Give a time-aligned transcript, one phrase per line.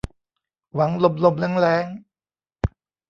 [0.75, 1.85] หวังลมลมแล้งแล้ง